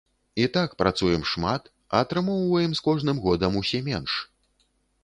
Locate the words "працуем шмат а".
0.79-2.01